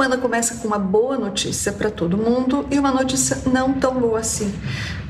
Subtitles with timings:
[0.00, 4.20] semana começa com uma boa notícia para todo mundo e uma notícia não tão boa
[4.20, 4.50] assim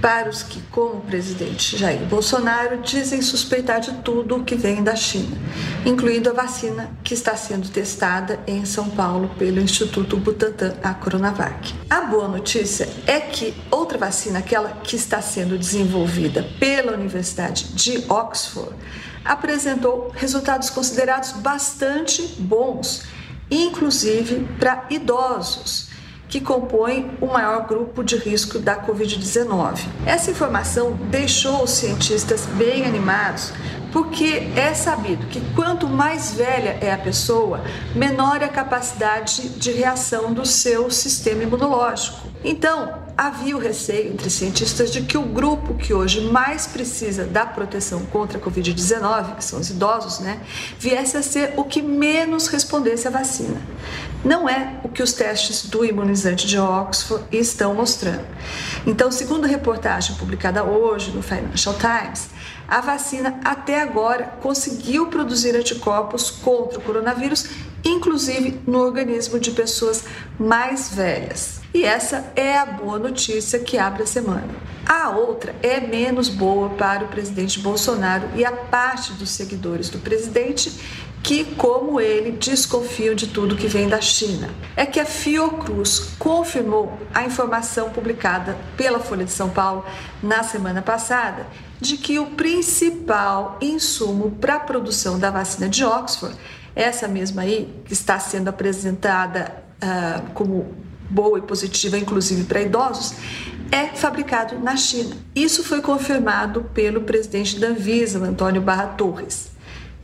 [0.00, 4.82] para os que, como o presidente Jair Bolsonaro, dizem suspeitar de tudo o que vem
[4.82, 5.36] da China,
[5.86, 11.72] incluindo a vacina que está sendo testada em São Paulo pelo Instituto Butantan, a Coronavac.
[11.88, 18.04] A boa notícia é que outra vacina, aquela que está sendo desenvolvida pela Universidade de
[18.08, 18.74] Oxford,
[19.24, 23.19] apresentou resultados considerados bastante bons
[23.50, 25.88] inclusive para idosos,
[26.28, 29.80] que compõem o maior grupo de risco da Covid-19.
[30.06, 33.52] Essa informação deixou os cientistas bem animados,
[33.92, 37.62] porque é sabido que quanto mais velha é a pessoa,
[37.94, 42.30] menor é a capacidade de reação do seu sistema imunológico.
[42.42, 47.44] Então, havia o receio entre cientistas de que o grupo que hoje mais precisa da
[47.44, 50.40] proteção contra a Covid-19, que são os idosos, né,
[50.78, 53.60] viesse a ser o que menos respondesse à vacina.
[54.24, 58.24] Não é o que os testes do imunizante de Oxford estão mostrando.
[58.86, 62.30] Então, segundo a reportagem publicada hoje no Financial Times,
[62.70, 67.46] a vacina até agora conseguiu produzir anticorpos contra o coronavírus,
[67.84, 70.04] inclusive no organismo de pessoas
[70.38, 71.60] mais velhas.
[71.74, 74.48] E essa é a boa notícia que abre a semana.
[74.86, 79.98] A outra é menos boa para o presidente Bolsonaro e a parte dos seguidores do
[79.98, 80.72] presidente
[81.22, 84.48] que, como ele, desconfiam de tudo que vem da China.
[84.76, 89.84] É que a Fiocruz confirmou a informação publicada pela Folha de São Paulo
[90.22, 91.46] na semana passada
[91.80, 96.36] de que o principal insumo para a produção da vacina de Oxford,
[96.74, 100.74] essa mesma aí que está sendo apresentada uh, como
[101.08, 103.14] boa e positiva, inclusive para idosos,
[103.72, 105.16] é fabricado na China.
[105.34, 109.50] Isso foi confirmado pelo presidente da Anvisa, Antônio Barra Torres.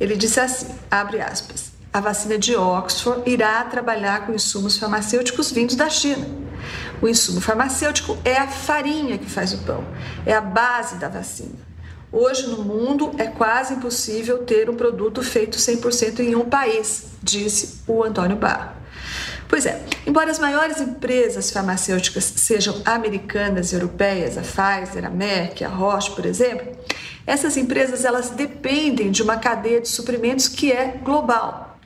[0.01, 5.77] Ele disse assim, abre aspas, a vacina de Oxford irá trabalhar com insumos farmacêuticos vindos
[5.77, 6.27] da China.
[7.01, 9.85] O insumo farmacêutico é a farinha que faz o pão,
[10.25, 11.66] é a base da vacina.
[12.13, 17.81] Hoje no mundo é quase impossível ter um produto feito 100% em um país, disse
[17.87, 18.77] o Antônio Barra.
[19.49, 25.65] Pois é, embora as maiores empresas farmacêuticas sejam americanas e europeias, a Pfizer, a Merck,
[25.65, 26.77] a Roche, por exemplo,
[27.27, 31.79] essas empresas elas dependem de uma cadeia de suprimentos que é global.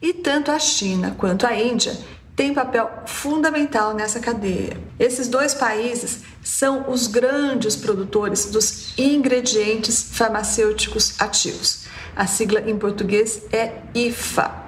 [0.00, 1.96] E tanto a China quanto a Índia
[2.34, 4.76] têm papel fundamental nessa cadeia.
[4.98, 11.84] Esses dois países são os grandes produtores dos ingredientes farmacêuticos ativos.
[12.16, 14.62] A sigla em português é IFA.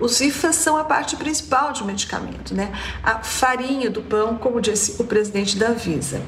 [0.00, 2.72] Os IFAs são a parte principal de um medicamento, né?
[3.02, 6.22] A farinha do pão, como disse o presidente da Visa.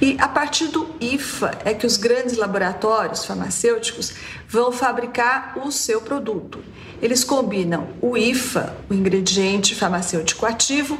[0.00, 4.12] E a partir do IFA é que os grandes laboratórios farmacêuticos
[4.46, 6.62] vão fabricar o seu produto.
[7.00, 10.98] Eles combinam o IFA, o ingrediente farmacêutico ativo,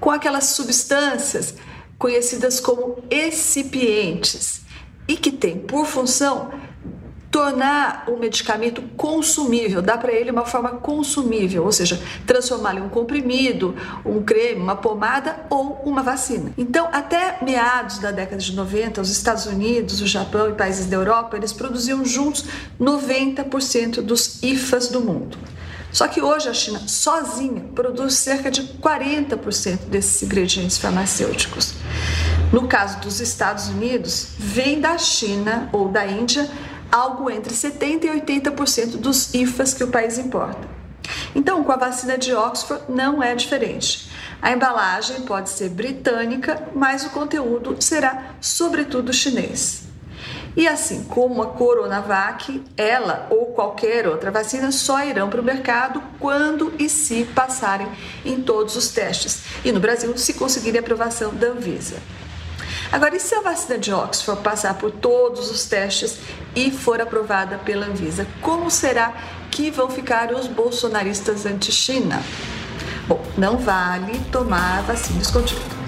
[0.00, 1.54] com aquelas substâncias
[1.96, 4.62] conhecidas como excipientes
[5.06, 6.50] e que têm por função
[7.32, 12.88] tornar o medicamento consumível, dar para ele uma forma consumível, ou seja, transformá-lo em um
[12.90, 16.52] comprimido, um creme, uma pomada ou uma vacina.
[16.58, 20.96] Então, até meados da década de 90, os Estados Unidos, o Japão e países da
[20.96, 22.44] Europa, eles produziam juntos
[22.78, 25.38] 90% dos IFAs do mundo.
[25.90, 31.74] Só que hoje a China sozinha produz cerca de 40% desses ingredientes farmacêuticos.
[32.52, 36.48] No caso dos Estados Unidos, vem da China ou da Índia
[36.92, 40.68] algo entre 70% e 80% dos IFAs que o país importa.
[41.34, 44.10] Então, com a vacina de Oxford não é diferente.
[44.40, 49.84] A embalagem pode ser britânica, mas o conteúdo será sobretudo chinês.
[50.54, 56.02] E assim como a Coronavac, ela ou qualquer outra vacina só irão para o mercado
[56.20, 57.88] quando e se passarem
[58.24, 59.44] em todos os testes.
[59.64, 61.96] E no Brasil, se conseguirem aprovação da Anvisa.
[62.92, 66.18] Agora, e se a vacina de Oxford passar por todos os testes
[66.54, 69.14] e for aprovada pela Anvisa, como será
[69.50, 72.22] que vão ficar os bolsonaristas anti-China?
[73.08, 75.81] Bom, não vale tomar vacina escondida.